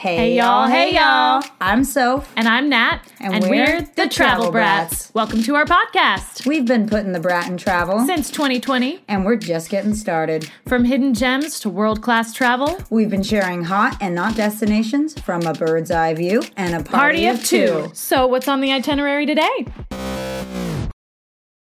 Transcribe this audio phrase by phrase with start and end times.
[0.00, 1.42] Hey, y'all, hey y'all.
[1.60, 2.32] I'm Soph.
[2.34, 3.00] And I'm Nat.
[3.20, 5.12] And we're the Travel Brats.
[5.12, 6.46] Welcome to our podcast.
[6.46, 10.50] We've been putting the brat in travel, Since 2020, and we're just getting started.
[10.66, 15.42] from hidden gems to world class travel, We've been sharing hot and not destinations from
[15.42, 17.90] a bird's eye view and a party, party of two.
[17.92, 19.66] So, what's on the itinerary today?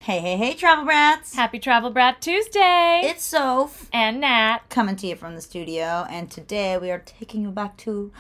[0.07, 1.34] Hey, hey, hey, Travel Brats.
[1.34, 3.01] Happy Travel Brat Tuesday.
[3.02, 4.60] It's Soph and Nat.
[4.69, 8.12] coming to you from the studio, and today we are taking you back to.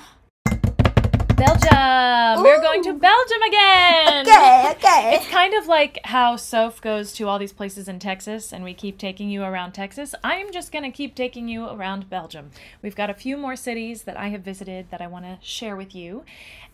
[1.36, 2.42] Belgium.
[2.42, 4.26] We're going to Belgium again.
[4.26, 5.14] Okay, okay.
[5.14, 8.74] It's kind of like how Soph goes to all these places in Texas and we
[8.74, 10.14] keep taking you around Texas.
[10.24, 12.50] I am just going to keep taking you around Belgium.
[12.82, 15.76] We've got a few more cities that I have visited that I want to share
[15.76, 16.24] with you.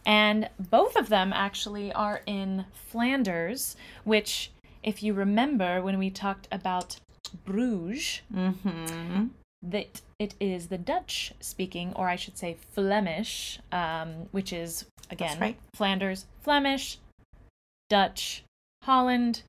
[0.06, 4.50] And both of them actually are in Flanders, which,
[4.82, 6.96] if you remember when we talked about
[7.44, 9.26] Bruges, Mm-hmm.
[9.62, 15.38] that it is the Dutch speaking, or I should say Flemish, um, which is again
[15.40, 15.56] right.
[15.74, 16.98] Flanders, Flemish,
[17.88, 18.44] Dutch,
[18.82, 19.42] Holland.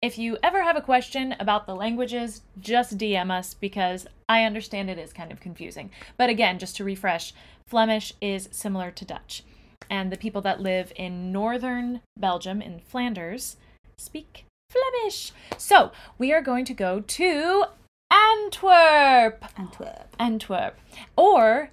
[0.00, 4.88] If you ever have a question about the languages, just DM us because I understand
[4.90, 5.90] it is kind of confusing.
[6.16, 7.34] But again, just to refresh,
[7.66, 9.42] Flemish is similar to Dutch.
[9.90, 13.56] And the people that live in northern Belgium, in Flanders,
[13.98, 15.32] speak Flemish.
[15.56, 17.64] So we are going to go to
[18.10, 19.44] Antwerp.
[19.56, 20.16] Antwerp.
[20.18, 20.78] Antwerp.
[21.16, 21.70] Or,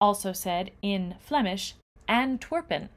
[0.00, 1.74] also said in Flemish,
[2.08, 2.88] Antwerpen.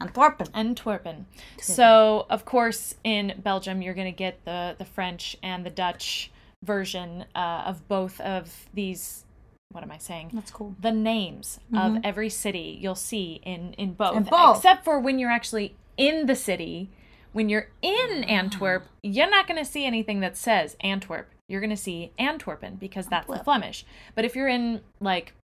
[0.00, 0.48] Antwerpen.
[0.54, 1.26] Antwerpen.
[1.60, 6.30] So, of course, in Belgium, you're going to get the, the French and the Dutch
[6.64, 9.24] version uh, of both of these.
[9.70, 10.30] What am I saying?
[10.32, 10.74] That's cool.
[10.80, 14.16] The names of every city you'll see in, in both.
[14.16, 14.56] In both.
[14.56, 16.90] Except for when you're actually in the city.
[17.38, 18.28] When you're in mm.
[18.28, 21.30] Antwerp, you're not going to see anything that says Antwerp.
[21.48, 23.86] You're going to see Antwerpen because that's the Flemish.
[24.16, 25.34] But if you're in like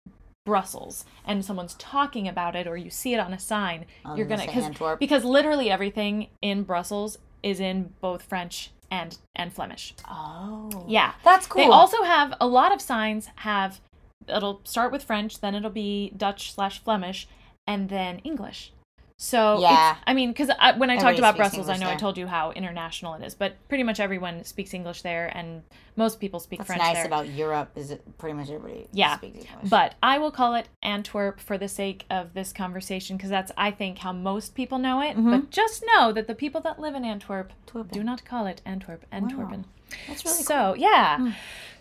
[0.44, 4.16] Brussels and someone's talking about it or you see it on a sign, oh, I'm
[4.16, 9.52] you're gonna gonna cause, because literally everything in Brussels is in both French and and
[9.52, 9.94] Flemish.
[10.10, 10.86] Oh.
[10.88, 11.12] Yeah.
[11.22, 11.62] That's cool.
[11.62, 13.80] They also have a lot of signs have
[14.26, 17.28] it'll start with French, then it'll be Dutch slash Flemish,
[17.68, 18.72] and then English.
[19.16, 19.96] So Yeah.
[20.06, 22.26] I mean, because when I talked Everybody about Brussels, I English know I told you
[22.26, 25.62] how international it is, but pretty much everyone speaks English there, and
[25.96, 27.06] most people speak What's French nice there.
[27.06, 29.70] about Europe is pretty much everybody Yeah, speaks English.
[29.70, 33.70] But I will call it Antwerp for the sake of this conversation because that's, I
[33.70, 35.14] think, how most people know it.
[35.14, 35.50] But mm-hmm.
[35.50, 37.96] just know that the people that live in Antwerp Antwerpen.
[37.98, 39.66] do not call it Antwerp, Antwerpen.
[40.08, 41.18] That's really so, yeah.
[41.18, 41.30] Hmm.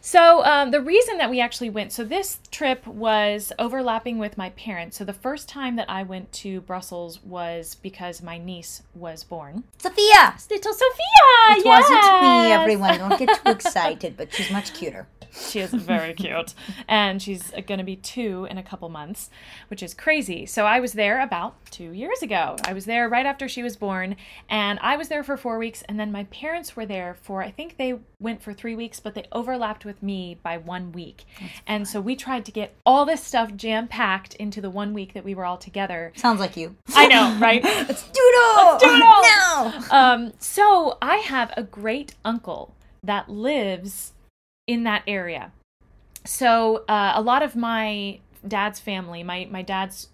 [0.06, 4.50] So, um, the reason that we actually went, so this trip was overlapping with my
[4.50, 4.97] parents.
[4.97, 9.63] So, the first time that I went to Brussels was because my niece was born.
[9.78, 10.36] Sophia!
[10.50, 11.58] Little Sophia!
[11.58, 12.97] It wasn't me, everyone.
[12.97, 15.08] Don't get too excited, but she's much cuter.
[15.33, 16.53] She is very cute.
[16.88, 19.29] And she's going to be two in a couple months,
[19.69, 20.45] which is crazy.
[20.45, 22.55] So I was there about two years ago.
[22.66, 24.16] I was there right after she was born.
[24.49, 25.83] And I was there for four weeks.
[25.88, 29.16] And then my parents were there for, I think they went for three weeks, but
[29.16, 31.25] they overlapped with me by one week.
[31.67, 35.13] And so we tried to get all this stuff jam packed into the one week
[35.13, 36.13] that we were all together.
[36.15, 36.75] Sounds like you.
[36.95, 37.63] I know, right?
[37.63, 38.79] Let's do it all!
[38.79, 39.21] do it all!
[39.21, 40.13] Now!
[40.13, 44.13] um, so I have a great uncle that lives
[44.68, 45.51] in that area.
[46.25, 50.09] So uh, a lot of my dad's family, my my dad's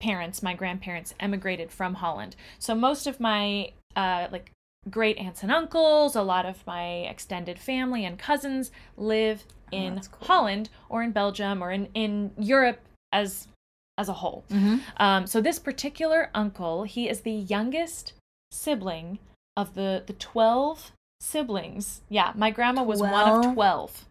[0.00, 2.36] parents, my grandparents emigrated from Holland.
[2.58, 4.50] So most of my uh, like
[4.90, 10.08] great aunts and uncles, a lot of my extended family and cousins live in Oh,
[10.10, 10.26] cool.
[10.26, 12.80] Holland or in Belgium or in in Europe
[13.12, 13.48] as
[13.96, 14.44] as a whole.
[14.50, 14.80] Mhm.
[14.98, 18.12] Um, so this particular uncle, he is the youngest
[18.50, 19.18] sibling
[19.56, 20.92] of the the twelve
[21.24, 22.02] siblings.
[22.08, 23.54] Yeah, my grandma was one of Twelve?
[23.54, 24.04] twelve.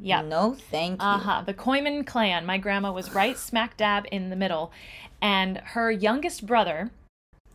[0.00, 0.22] Yeah.
[0.22, 1.06] No, thank you.
[1.08, 1.42] Uh huh.
[1.44, 2.46] The Koyman clan.
[2.46, 4.70] My grandma was right smack dab in the middle,
[5.20, 6.90] and her youngest brother.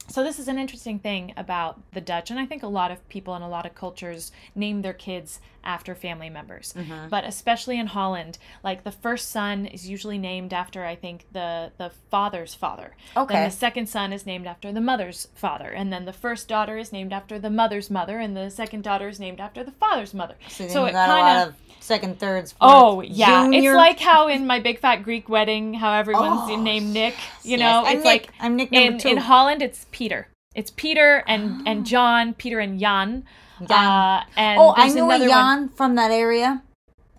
[0.10, 3.08] So this is an interesting thing about the Dutch, and I think a lot of
[3.08, 6.74] people in a lot of cultures name their kids after family members.
[6.78, 7.10] Mm-hmm.
[7.10, 11.72] But especially in Holland, like the first son is usually named after I think the
[11.78, 12.96] the father's father.
[13.16, 13.34] Okay.
[13.34, 16.78] Then the second son is named after the mother's father, and then the first daughter
[16.78, 20.14] is named after the mother's mother, and the second daughter is named after the father's
[20.14, 20.36] mother.
[20.50, 23.72] So, so it kind of second, thirds, Oh yeah, junior.
[23.72, 27.16] it's like how in my big fat Greek wedding, how everyone's Oh, named Nick.
[27.44, 27.60] You yes.
[27.60, 28.24] know, I'm it's Nick.
[28.26, 29.10] like I'm Nick in two.
[29.10, 30.28] in Holland, it's Peter.
[30.56, 33.26] It's Peter and and John, Peter and Jan.
[33.72, 35.70] Uh, and oh, I knew a Jan one.
[35.70, 36.62] from that area.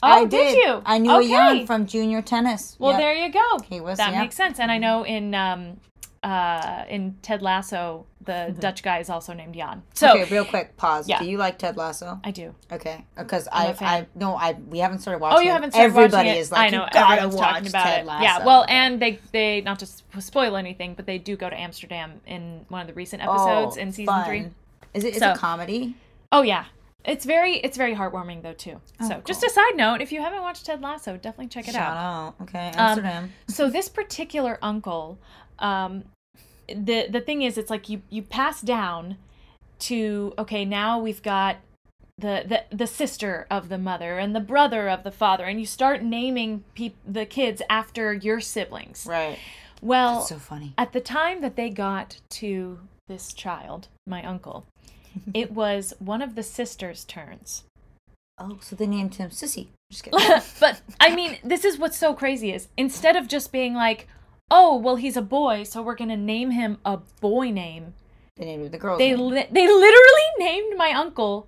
[0.03, 0.83] Oh, I did you?
[0.85, 1.27] I knew Okay.
[1.27, 2.77] a Jan from junior tennis.
[2.79, 3.01] Well, Yep.
[3.01, 3.59] there you go.
[3.69, 4.21] He was, that yeah.
[4.21, 4.59] makes sense.
[4.61, 5.81] And I know in um,
[6.23, 9.83] uh, in Ted Lasso, the Dutch guy is also named Jan.
[9.93, 11.07] So okay, real quick, pause.
[11.09, 11.19] Yeah.
[11.19, 12.19] Do you like Ted Lasso?
[12.25, 12.55] I do.
[12.73, 13.75] Okay, because I.
[13.81, 15.39] I, no, I, we haven't started watching.
[15.39, 15.53] Oh, you it.
[15.53, 18.07] haven't started Everybody watching is like, I know you gotta watch Ted it.
[18.07, 18.23] Lasso.
[18.23, 19.87] Yeah, well, and they they not to
[20.21, 23.81] spoil anything, but they do go to Amsterdam in one of the recent episodes Oh,
[23.81, 24.25] in season fun.
[24.27, 24.47] three.
[24.95, 25.15] Is it?
[25.15, 25.95] Is So- it comedy?
[26.35, 26.65] Oh yeah,
[27.05, 28.81] it's very it's very heartwarming though too.
[29.07, 31.97] so just a side note, if you haven't watched Ted Lasso, definitely check it Shout
[31.97, 31.97] out.
[31.97, 32.35] out.
[32.43, 33.33] Okay, Um, Amsterdam.
[33.49, 35.19] so this particular uncle
[35.61, 36.05] um
[36.69, 39.17] the the thing is it's like you you pass down
[39.79, 41.57] to okay now we've got
[42.19, 45.67] the the the sister of the mother and the brother of the father and you
[45.67, 49.39] start naming peop- the kids after your siblings right.
[49.83, 50.75] well That's so funny.
[50.79, 52.79] at the time that they got to
[53.09, 54.65] this child my uncle
[55.35, 57.65] it was one of the sisters turns
[58.39, 59.69] Oh, so they named him Sissy.
[59.91, 60.21] Just kidding.
[60.61, 64.09] but I mean, this is what's so crazy is instead of just being like,
[64.51, 67.95] "Oh, well, he's a boy, so we're gonna name him a boy name,"
[68.37, 68.99] they named him the girl.
[68.99, 71.47] they li- they literally named my uncle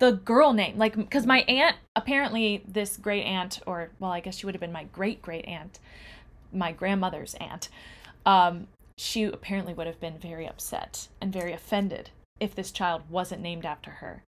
[0.00, 4.36] the girl name, like because my aunt apparently this great aunt, or well, I guess
[4.36, 5.78] she would have been my great great aunt,
[6.52, 7.68] my grandmother's aunt.
[8.26, 13.40] Um, she apparently would have been very upset and very offended if this child wasn't
[13.42, 14.24] named after her,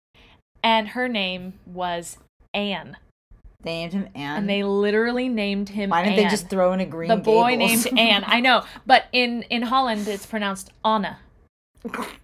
[0.62, 2.18] and her name was
[2.52, 2.96] Anne.
[3.62, 4.36] They named him Anne.
[4.38, 5.90] and they literally named him.
[5.90, 6.24] Why didn't Anne.
[6.24, 7.08] they just throw in a green?
[7.08, 7.84] the boy Gables?
[7.86, 8.24] named Anne?
[8.26, 11.18] I know, but in in Holland it's pronounced Anna.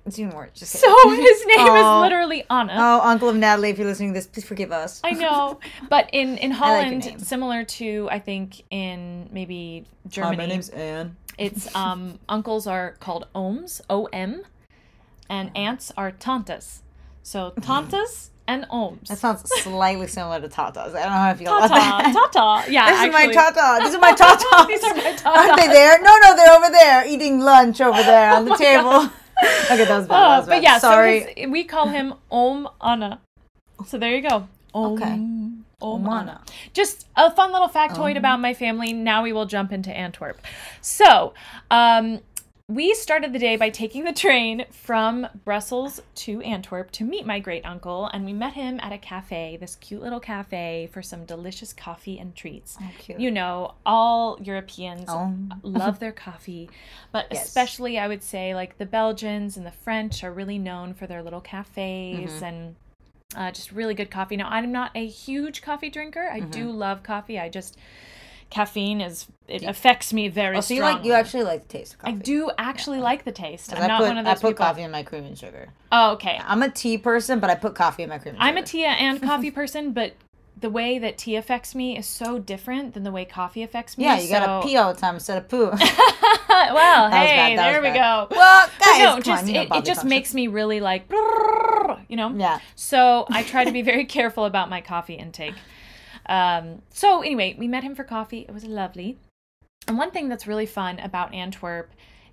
[0.06, 0.50] it's even worse.
[0.54, 1.20] Just So kidding.
[1.24, 1.98] his name Aw.
[1.98, 2.74] is literally Anna.
[2.76, 5.00] Oh, Uncle of Natalie, if you're listening to this, please forgive us.
[5.02, 7.18] I know, but in in Holland, name.
[7.18, 11.16] similar to I think in maybe Germany, Hi, my name's Anne.
[11.38, 14.42] it's um uncles are called oms, O M,
[15.30, 16.82] and aunts are tantes.
[17.22, 19.06] So tantes and oms.
[19.08, 20.88] That sounds slightly similar to Tatas.
[20.94, 22.30] I don't know how I feel Tata, about that.
[22.32, 22.70] tata.
[22.72, 23.84] Yeah, This is my Tata.
[23.84, 24.66] These are my Tatas.
[24.66, 25.38] These are my tata.
[25.38, 26.02] Aren't they there?
[26.02, 29.08] No, no, they're over there eating lunch over there on the table.
[29.70, 30.08] okay, that was bad.
[30.08, 31.32] that Oh, was but yeah, sorry.
[31.40, 33.20] so we call him Om Anna.
[33.86, 34.48] So there you go.
[34.74, 35.12] Om, Okay.
[35.12, 36.18] Om Om Anna.
[36.20, 36.40] Anna.
[36.74, 38.92] Just a fun little factoid about my family.
[38.92, 40.40] Now we will jump into Antwerp.
[40.80, 41.34] So,
[41.70, 42.20] um,
[42.70, 47.40] we started the day by taking the train from Brussels to Antwerp to meet my
[47.40, 51.24] great uncle, and we met him at a cafe, this cute little cafe, for some
[51.24, 52.78] delicious coffee and treats.
[52.80, 52.90] Oh.
[53.18, 55.34] You know, all Europeans Oh.
[55.64, 56.70] love their coffee,
[57.10, 57.46] but Yes.
[57.46, 61.22] especially I would say like the Belgians and the French are really known for their
[61.24, 62.44] little cafes Mm-hmm.
[62.44, 62.76] and
[63.34, 64.36] uh, just really good coffee.
[64.36, 66.28] Now, I'm not a huge coffee drinker.
[66.32, 66.50] I Mm-hmm.
[66.50, 67.38] do love coffee.
[67.38, 67.76] I just
[68.50, 70.96] caffeine is it affects me very Oh, so you strongly.
[70.98, 72.12] like you actually like the taste of coffee.
[72.12, 73.72] I do actually like the taste.
[73.72, 74.32] I'm I not put, one of those.
[74.32, 74.66] I put people.
[74.66, 75.68] coffee in my cream and sugar.
[75.92, 76.40] Oh, okay.
[76.44, 78.84] I'm a tea person, but I put coffee in my cream and I'm a tea
[78.84, 80.14] and coffee person, but
[80.60, 84.04] the way that tea affects me is so different than the way coffee affects me.
[84.04, 85.70] Yeah, you gotta pee all the time instead of poo.
[86.48, 88.26] well, hey, bad, there we go.
[88.30, 91.10] Well, guys, no, just on, you know it, it just makes me really like,
[92.08, 92.34] you know.
[92.36, 92.60] Yeah.
[92.74, 95.54] So I try to be very careful about my coffee intake.
[96.30, 98.46] Um, so anyway, we met him for coffee.
[98.48, 99.18] It was lovely.
[99.86, 101.90] And one thing that's really fun about Antwerp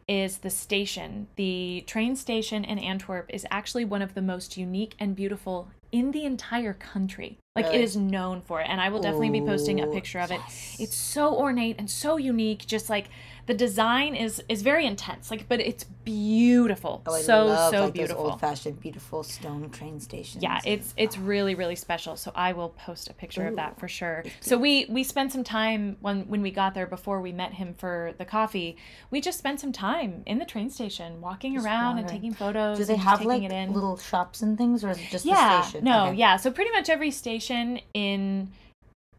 [0.07, 1.27] is the station.
[1.35, 6.11] The train station in Antwerp is actually one of the most unique and beautiful in
[6.11, 7.39] the entire country.
[7.55, 7.83] Like it Really?
[7.83, 8.67] is known for it.
[8.69, 10.39] And I will definitely be posting a picture of it.
[10.45, 10.77] yes.
[10.79, 12.67] It's so ornate and so unique.
[12.67, 13.09] Just like
[13.47, 15.31] the design is is very intense.
[15.31, 17.01] Like, but it's beautiful.
[17.07, 18.25] Oh, I so love, so like, beautiful.
[18.25, 20.43] Old-fashioned, beautiful stone train stations.
[20.43, 22.17] Yeah, it's it's really really special.
[22.17, 24.25] So I will post a picture of that for sure.
[24.41, 27.73] So we we spent some time when when we got there before we met him
[27.73, 28.77] for the coffee.
[29.11, 32.77] We just spent some time in the train station, walking around and taking photos.
[32.77, 33.71] Do they have taking like it in.
[33.73, 35.85] little shops and things, or is it just yeah, the station?
[35.85, 36.17] no, Okay.
[36.17, 36.35] yeah.
[36.35, 38.51] So pretty much every station in.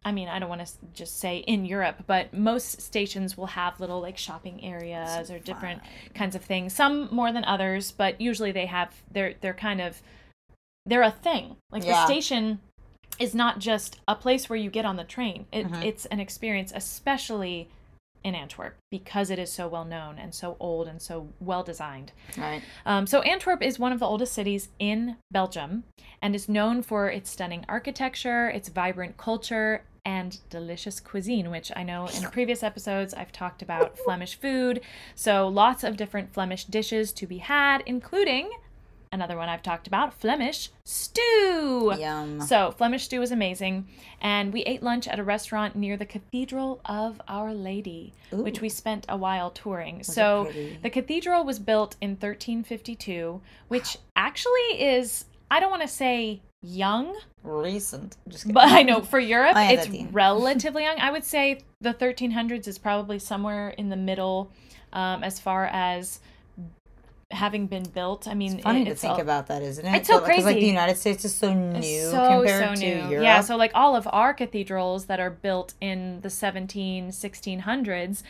[0.05, 3.79] I mean, I don't want to just say in Europe, but most stations will have
[3.79, 5.81] little like shopping areas or different
[6.15, 6.73] kinds of things.
[6.73, 10.01] Some more than others, but usually they have they're they're kind of
[10.85, 11.57] they're a thing.
[11.71, 12.59] Like the station
[13.19, 15.45] is not just a place where you get on the train.
[15.51, 15.83] It, Mhm.
[15.83, 17.69] It's an experience, especially
[18.23, 22.11] in Antwerp, because it is so well known and so old and so well designed.
[22.37, 22.61] Right.
[22.85, 25.83] Um, so Antwerp is one of the oldest cities in Belgium
[26.21, 31.83] and is known for its stunning architecture, its vibrant culture, and delicious cuisine, which I
[31.83, 34.81] know in previous episodes I've talked about Flemish food.
[35.15, 38.51] So lots of different Flemish dishes to be had, including
[39.11, 41.93] another one I've talked about, Flemish stew.
[41.97, 42.41] Yum.
[42.41, 43.87] So, Flemish stew was amazing.
[44.21, 48.69] And we ate lunch at a restaurant near the Cathedral of Our Lady, which we
[48.69, 50.03] spent a while touring.
[50.03, 50.51] so,
[50.81, 57.15] the cathedral was built in 1352, which actually is, I don't want to say young,
[57.43, 58.17] Recent.
[58.27, 60.09] Just but I know for Europe Oh, yeah, it's 13.
[60.11, 60.99] relatively young.
[60.99, 64.51] I would say the 1300s is probably somewhere in the middle
[64.91, 66.19] um, as far as
[67.31, 68.27] having been built.
[68.27, 69.95] I mean, It's funny it- to it's think all- about that, isn't it?
[69.95, 70.65] It's so Because like the.
[70.65, 73.09] United States is so new It's so compared so to new.
[73.09, 73.23] Europe.
[73.23, 78.23] Yeah, so like all of our cathedrals that are built in the 17 1600s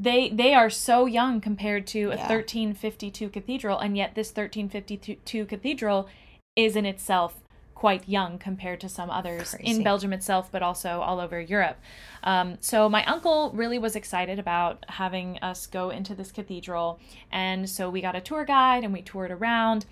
[0.00, 2.28] they they are so young compared to a Yeah.
[2.28, 6.08] 1352 cathedral and yet this 1352 cathedral
[6.56, 7.40] is in itself
[7.74, 9.70] quite young compared to some others Crazy.
[9.70, 11.76] in Belgium itself but also all over Europe.
[12.24, 16.98] Um, so my uncle really was excited about having us go into this cathedral
[17.30, 19.84] and so we got a tour guide and we toured around.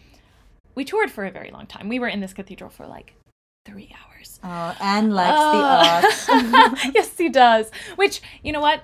[0.75, 1.89] We toured for a very long time.
[1.89, 3.15] We were in this cathedral for like
[3.67, 4.41] 3 hours.
[4.43, 6.91] Oh, and likes the arts.
[6.95, 7.71] yes, he does.
[7.97, 8.83] Which, you know what?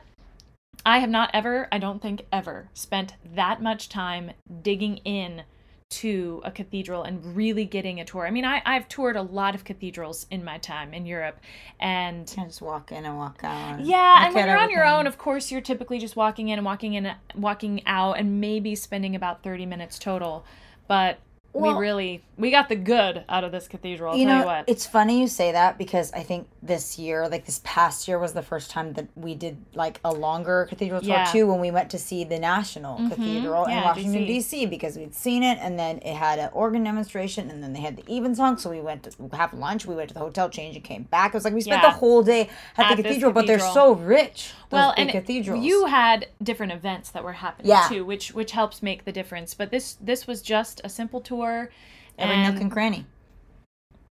[0.84, 4.32] I have not ever, I don't think ever, spent that much time
[4.62, 5.42] digging in
[5.90, 8.26] to a cathedral and really getting a tour.
[8.26, 11.38] I mean, I, I've toured a lot of cathedrals in my time in Europe.
[11.80, 13.80] And Can't just walk in and walk out.
[13.80, 16.64] yeah, and when you're on your own, of course, you're typically just walking in and
[16.64, 20.44] walking in, walking out, and maybe spending about 30 minutes total.
[20.86, 21.18] But
[21.52, 24.12] Well- we really, we got the good out of this cathedral.
[24.12, 27.44] I'll you know, you it's funny you say that because I think this year, like
[27.44, 31.10] this past year, was the first time that we did like a longer cathedral tour
[31.10, 31.24] Yeah.
[31.24, 31.32] Mm-hmm.
[31.32, 31.46] too.
[31.48, 34.70] When we went to see the National Cathedral in Washington DC.
[34.70, 37.96] Because we'd seen it, and then it had an organ demonstration, and then they had
[37.96, 38.56] the evensong.
[38.56, 39.86] So we went to have lunch.
[39.86, 41.32] We went to the hotel, changed, and came back.
[41.32, 41.90] It was like we spent Yeah.
[41.90, 44.52] the whole day at, At the this cathedral, but they're so rich.
[44.70, 45.64] Well and cathedrals.
[45.64, 47.86] you had different events that were happening Yeah.
[47.88, 51.70] too which which helps make the difference but this this was just a simple tour
[52.18, 53.06] every nook and cranny.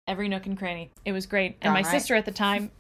[0.07, 1.91] every nook and cranny it was great and my right.
[1.91, 2.71] sister at the time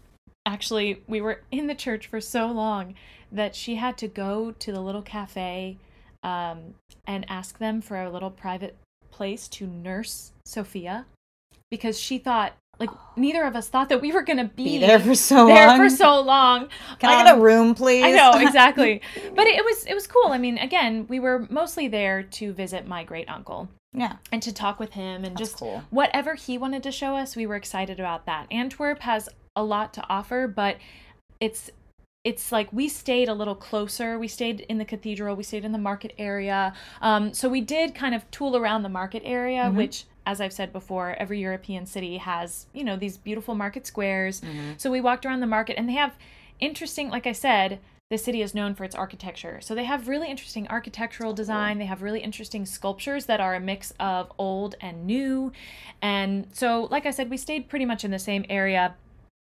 [0.46, 2.94] actually we were in the church for so long
[3.32, 5.78] that she had to go to the little cafe
[6.22, 6.74] um,
[7.06, 8.76] and ask them for a little private
[9.10, 11.06] place to nurse sophia
[11.70, 14.98] because she thought like neither of us thought that we were gonna be, Be there
[15.00, 15.78] for so there long.
[15.78, 18.04] for so long Can I get Um, a room, please?
[18.04, 19.00] I know exactly,
[19.34, 20.28] but it was it was cool.
[20.32, 24.16] I mean, again, we were mostly there to visit my great uncle yeah.
[24.32, 25.82] and to talk with him and That's just cool.
[25.90, 27.36] whatever he wanted to show us.
[27.36, 28.46] We were excited about that.
[28.50, 30.78] Antwerp has a lot to offer, but
[31.40, 31.70] it's
[32.24, 34.18] it's like we stayed a little closer.
[34.18, 35.36] We stayed in the cathedral.
[35.36, 36.72] We stayed in the market area.
[37.02, 39.76] Um, so we did kind of tool around the market area, Mm-hmm.
[39.76, 44.40] which, as I've said before, every European city has you know these beautiful market squares.
[44.40, 44.72] Mm-hmm.
[44.76, 46.14] So we walked around the market, and they have
[46.60, 47.10] interesting.
[47.10, 49.60] Like I said, the city is known for its architecture.
[49.60, 51.78] So they have really interesting architectural design.
[51.78, 55.52] They have really interesting sculptures that are a mix of old and new.
[56.02, 58.94] And so, like I said, we stayed pretty much in the same area.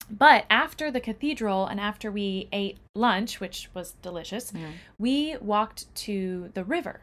[0.10, 4.52] But after the cathedral and after we ate lunch, which was delicious,
[4.98, 7.02] we walked to the river.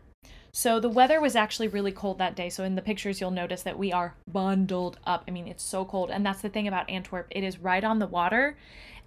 [0.56, 2.48] So the weather was actually really cold that day.
[2.48, 5.24] So in the pictures, you'll notice that we are bundled up.
[5.26, 6.12] I mean, it's so cold.
[6.12, 8.56] And that's the thing about Antwerp, it is right on the water.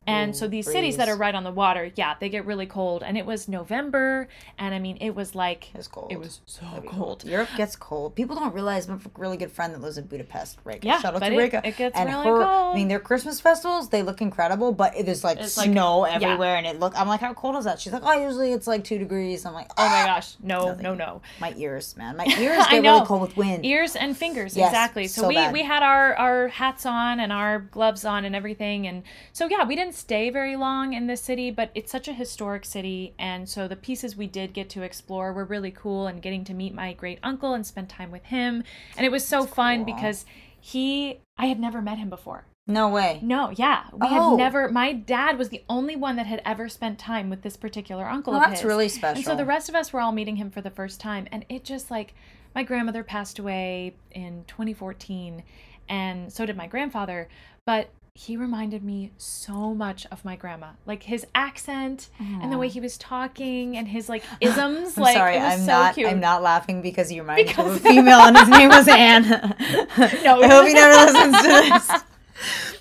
[0.07, 3.03] And so these cities that are right on the water, yeah, they get really cold.
[3.03, 4.27] And it was November.
[4.57, 6.11] And I mean, it was like, It was cold.
[6.11, 7.25] it was so That'd cold.
[7.25, 8.15] Europe gets cold.
[8.15, 8.87] People don't realize.
[8.87, 10.59] I have a really good friend that lives in Budapest.
[10.63, 10.81] right?
[10.83, 11.61] Yeah, shout out to it- Reka.
[11.65, 12.73] it gets and really her, cold.
[12.73, 16.07] I mean, their Christmas festivals they look incredible, but it is like It's like- snow
[16.07, 16.13] yeah.
[16.15, 16.97] everywhere, and it look.
[16.99, 17.79] I'm like, how cold is that?
[17.81, 19.45] She's like, oh, usually it's like two degrees.
[19.45, 20.35] I'm like, Oh my "Ah." gosh.
[20.41, 20.83] No, Nothing.
[20.83, 21.21] no, no.
[21.41, 23.65] My ears, man, my ears get really cold with wind.
[23.65, 25.51] ears and fingers Yes, exactly so, so we bad.
[25.53, 29.63] we had our our hats on and our gloves on and everything and so yeah
[29.65, 33.47] we didn't stay very long in this city but it's such a historic city and
[33.49, 36.73] so the pieces we did get to explore were really cool and getting to meet
[36.73, 38.63] my great uncle and spend time with him
[38.95, 39.93] and it was so fun cool.
[39.95, 40.25] because
[40.59, 43.19] he i had never met him before No way.
[43.23, 44.31] no yeah we Oh.
[44.31, 47.57] had never my dad was the only one that had ever spent time with this
[47.57, 48.67] particular uncle Well, of that's his.
[48.67, 49.17] really special.
[49.17, 51.27] And so the rest of us were all meeting him for the first time.
[51.31, 52.13] And it just like,
[52.53, 55.43] my grandmother passed away in 2014,
[55.89, 57.29] and so did my grandfather.
[57.65, 60.71] But he reminded me so much of my grandma.
[60.87, 64.97] Like his accent and the way he was talking and his like isms.
[64.97, 65.93] I'm like, sorry, it was I'm so not.
[65.93, 66.09] cute.
[66.09, 69.29] I'm not laughing because you reminded me of a female, and his name was Anne.
[69.29, 69.37] No.
[70.41, 71.91] I hope he never listens to this.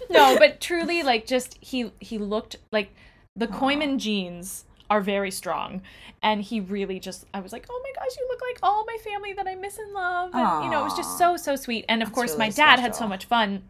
[0.09, 2.95] no, but truly, like, just he he looked like
[3.37, 5.83] the Koyman genes are very strong,
[6.23, 8.97] and he really just I was like, oh my gosh, you look like all my
[9.05, 11.85] family that I miss and love, and you know, it was just so so sweet.
[11.91, 13.65] And of That's course, really my dad had so much fun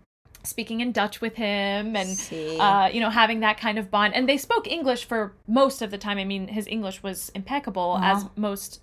[0.46, 2.18] speaking in Dutch with him and
[2.60, 4.14] uh, you know having that kind of bond.
[4.14, 6.18] And they spoke English for most of the time.
[6.18, 8.28] I mean his English was impeccable as Uh-huh.
[8.36, 8.80] most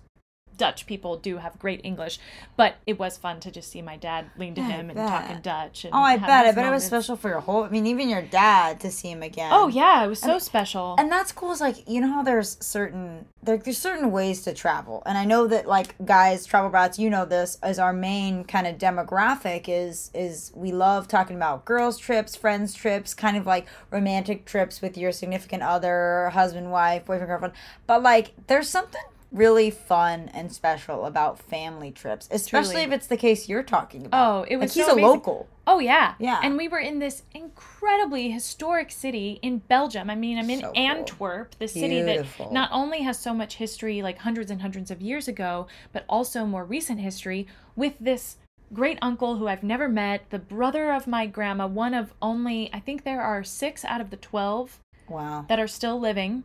[0.56, 2.18] Dutch people do have great English,
[2.56, 5.30] but it was fun to just see my dad lean to I him and talk
[5.30, 5.84] in Dutch.
[5.84, 6.46] And Oh, I bet.
[6.46, 7.64] I bet it was special for your whole.
[7.64, 9.50] I mean, even your dad to see him again.
[9.52, 10.94] Oh yeah, it was so special.
[10.98, 11.52] and that's cool.
[11.52, 15.24] Is like you know how there's certain there, there's certain ways to travel, and I
[15.24, 19.64] know that like guys, travel brats, you know this as our main kind of demographic
[19.68, 24.80] is is we love talking about girls trips, friends trips, kind of like romantic trips
[24.80, 27.54] with your significant other, husband, wife, boyfriend, girlfriend.
[27.86, 29.00] But like there's something
[29.34, 32.84] really fun and special about family trips, especially Truly.
[32.86, 34.38] if it's the case you're talking about.
[34.40, 35.10] Oh, it was like he's so a amazing.
[35.10, 35.48] local.
[35.66, 36.40] Oh yeah, Yeah.
[36.42, 40.08] And we were in this incredibly historic city in Belgium.
[40.10, 40.82] I mean, I'm in So cool.
[40.82, 42.46] Antwerp, the city Beautiful.
[42.46, 46.04] that not only has so much history, like hundreds and hundreds of years ago, but
[46.08, 48.36] also more recent history with this
[48.72, 52.80] great uncle who I've never met, the brother of my grandma, one of only I
[52.80, 55.44] think there are six out of the twelve Wow.
[55.48, 56.44] that are still living.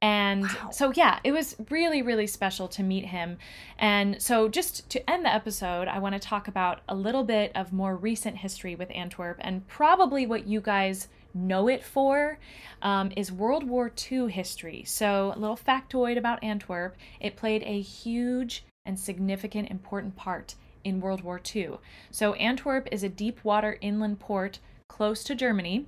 [0.00, 0.70] And Wow.
[0.70, 3.38] so, yeah, it was really, really special to meet him.
[3.78, 7.50] And so, just to end the episode, I want to talk about a little bit
[7.54, 12.38] of more recent history with Antwerp and probably what you guys know it for
[12.82, 14.84] um, is World War II history.
[14.86, 21.00] So, a little factoid about Antwerp it played a huge and significant, important part in
[21.00, 21.78] World War II.
[22.10, 25.86] So, Antwerp is a deep water inland port close to Germany.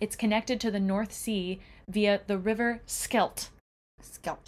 [0.00, 2.80] It's connected to the North Sea via the river.
[2.86, 3.40] Scalp.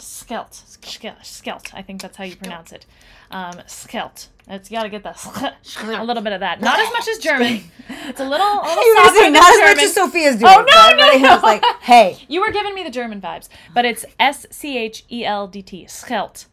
[0.01, 0.63] Scheldt.
[0.83, 1.25] Scheldt.
[1.25, 1.73] Scheldt.
[1.73, 2.85] I think that's how you pronounce it.
[3.31, 4.29] Um, Scheldt.
[4.47, 5.53] It's you got to get the
[5.99, 6.61] a little bit of that.
[6.61, 7.61] Not as much as German.
[8.03, 9.75] It's a little, a little softer saying not as German.
[9.75, 10.51] much as Sophia's doing.
[10.51, 11.35] Oh, no, but no, no.
[11.35, 15.05] was like, hey, You were giving me the German vibes, but it's S C H
[15.11, 16.47] E L D T, Scheldt.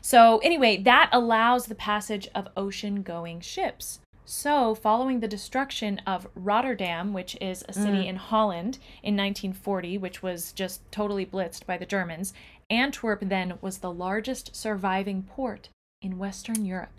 [0.00, 4.00] So, anyway, that allows the passage of ocean going ships.
[4.24, 8.06] So, following the destruction of Rotterdam, which is a city mm.
[8.06, 12.32] in Holland in 1940, which was just totally blitzed by the Germans,
[12.70, 15.68] Antwerp then was the largest surviving port
[16.00, 16.92] in Western Europe.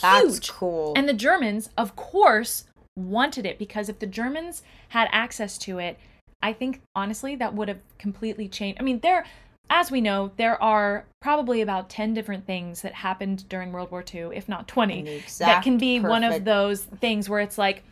[0.00, 0.48] that's Huge.
[0.48, 0.92] cool.
[0.96, 2.64] And the Germans, of course,
[2.96, 5.98] wanted it because if the Germans had access to it,
[6.42, 8.80] I think honestly that would have completely changed.
[8.80, 9.26] I mean, there,
[9.70, 14.04] as we know, there are probably about 10 different things that happened during World War
[14.12, 17.84] II, if not 20, that can be one of those things where it's like,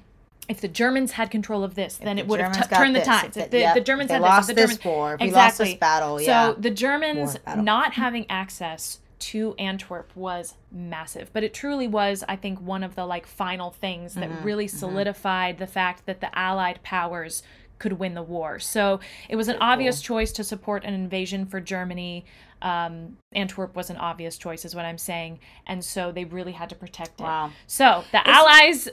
[0.48, 3.00] if the Germans had control of this, then the it would have t- turned the
[3.00, 3.36] this, tides.
[3.36, 5.20] if If the- the, yep, the Germans had lost this, if the this war, if
[5.20, 6.52] we lost this battle, yeah.
[6.54, 12.24] So the Germans War, not having access to Antwerp was massive, but it truly was,
[12.28, 16.20] I think, one of the like final things that Mm-hmm, really solidified the fact that
[16.20, 17.42] the Allied powers
[17.78, 18.58] could win the war.
[18.58, 22.24] So it was an obvious choice to support an invasion for Germany.
[22.60, 26.68] Um, Antwerp was an obvious choice, is what I'm saying, and so they really had
[26.70, 27.24] to protect it.
[27.24, 27.52] Wow.
[27.68, 28.88] So the Allies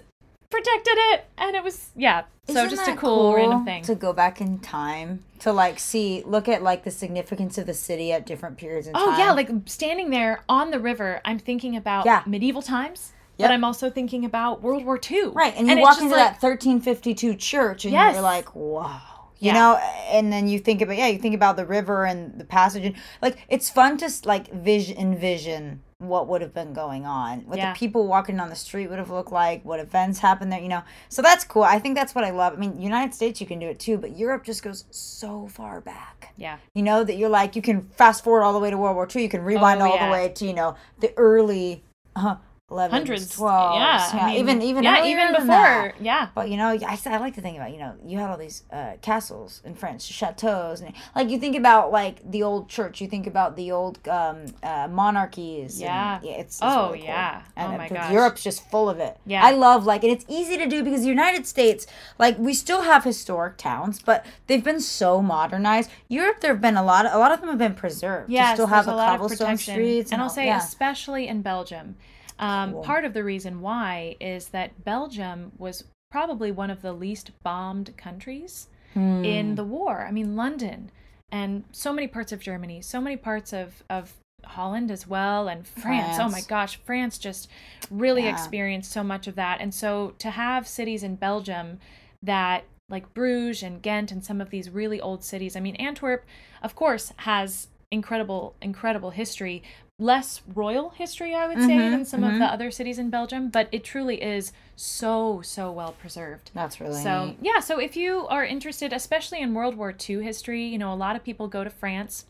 [0.51, 2.23] protected it, and it was yeah.
[2.47, 3.81] So Isn't just a that cool, random thing.
[3.85, 7.73] to go back in time to like see, look at like the significance of the
[7.73, 9.03] city at different periods in time.
[9.03, 12.21] Oh yeah, like standing there on the river, I'm thinking about Yeah.
[12.27, 13.49] medieval times, Yep.
[13.49, 15.27] but I'm also thinking about World War II.
[15.33, 18.13] right, and you it's walk into like- that 1352 church, and Yes.
[18.13, 19.01] you're like, wow.
[19.37, 19.53] You Yeah.
[19.55, 19.75] know,
[20.09, 22.95] and then you think about yeah, you think about the river and the passage, and
[23.21, 27.71] like it's fun to like vision envision what would have been going on, what Yeah.
[27.73, 30.67] the people walking down the street would have looked like, what events happened there, you
[30.69, 30.81] know.
[31.09, 31.63] So that's cool.
[31.63, 32.53] I think that's what I love.
[32.53, 35.81] I mean, United States you can do it too, but Europe just goes so far
[35.81, 36.33] back.
[36.37, 36.57] Yeah.
[36.73, 39.07] You know that you're like you can fast forward all the way to World War
[39.13, 39.21] II.
[39.23, 40.05] You can rewind Oh, all yeah.
[40.07, 41.83] the way to you know the early
[42.15, 42.35] uh,
[42.71, 43.35] 11s, Hundreds.
[43.37, 43.75] 12s.
[43.75, 44.09] yeah.
[44.13, 45.45] I mean, even even yeah, even before.
[45.47, 46.01] that.
[46.01, 46.29] Yeah.
[46.33, 48.63] But you know, I, I like to think about you know you had all these
[48.73, 53.01] uh, castles in France, chateaus, and like you think about like the old church.
[53.01, 55.75] You think about the old um, uh, monarchies.
[55.75, 56.19] and, Yeah.
[56.23, 57.07] it's, it's Oh, really cool.
[57.07, 57.41] yeah.
[57.55, 58.11] And Oh, my gosh.
[58.11, 59.15] Europe's just full of it.
[59.27, 59.45] Yeah.
[59.45, 61.85] I love like, and it's easy to do because the United States,
[62.17, 65.91] like we still have historic towns, but they've been so modernized.
[66.07, 67.05] Europe, there have been a lot.
[67.05, 68.31] Of, a lot of them have been preserved.
[68.31, 69.73] To still have the a lot of cobblestone protection.
[69.75, 70.57] streets, and I'll all- say yeah.
[70.57, 71.95] especially in Belgium.
[72.39, 72.83] Um, Cool.
[72.83, 77.95] Part of the reason why is that Belgium was probably one of the least bombed
[77.97, 79.23] countries Hmm.
[79.25, 80.05] in the war.
[80.07, 80.89] I mean, London
[81.31, 85.65] and so many parts of Germany, so many parts of of Holland as well, and
[85.67, 86.17] France.
[86.19, 87.49] Oh my gosh, France just
[87.89, 88.31] really Yeah.
[88.31, 89.59] experienced so much of that.
[89.59, 91.79] And so to have cities in Belgium
[92.21, 95.55] that like Bruges and Ghent and some of these really old cities.
[95.55, 96.23] I mean, Antwerp,
[96.61, 99.63] of course, has incredible, incredible history.
[99.97, 103.47] Less royal history, I would say, Mhm, than some of the other cities in Belgium,
[103.47, 106.51] but it truly is so, so well preserved.
[106.53, 107.37] That's really So neat.
[107.41, 110.95] yeah, so if you are interested, especially in World War II history, you know, a
[110.95, 112.25] lot of people go to France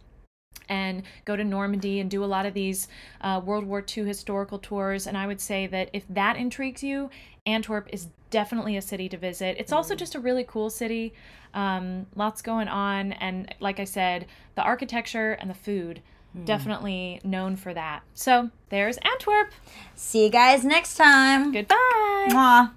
[0.69, 2.87] and go to Normandy and do a lot of these
[3.21, 5.07] uh, World War II historical tours.
[5.07, 7.09] And I would say that if that intrigues you,
[7.47, 9.57] Antwerp is definitely a city to visit.
[9.57, 11.15] It's also just a really cool city.
[11.55, 16.01] Um, lots going on, and like I said, the architecture and the food.
[16.35, 16.43] Hmm.
[16.45, 18.03] Definitely known for that.
[18.13, 19.51] So there's Antwerp.
[19.95, 21.53] See you guys next time.
[21.53, 22.27] Goodbye.
[22.29, 22.71] Mwah.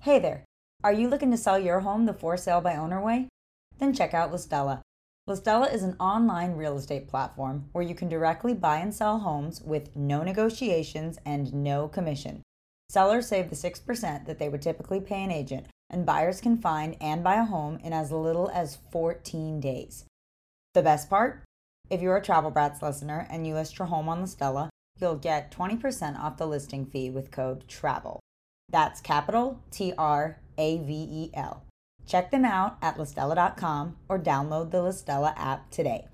[0.00, 0.44] Hey there.
[0.84, 3.28] Are you looking to sell your home the for sale by owner way?
[3.78, 4.82] Then check out Listella.
[5.28, 9.60] Listella is an online real estate platform where you can directly buy and sell homes
[9.62, 12.42] with no negotiations and no commission.
[12.88, 16.96] Sellers save the 6% that they would typically pay an agent, and buyers can find
[17.00, 20.04] and buy a home in as little as 14 days.
[20.74, 21.42] The best part?
[21.88, 24.70] If you're a Travel Brats listener and you list your home on Listella,
[25.00, 28.18] you'll get 20% off the listing fee with code TRAVEL.
[28.68, 31.62] That's capital T R A V E L.
[32.04, 36.08] Check them out at listella.com or download the Listella app today.